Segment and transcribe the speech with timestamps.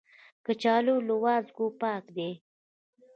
[0.45, 2.29] کچالو له وازګو پاک دي